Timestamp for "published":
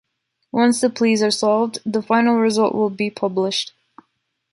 3.11-3.73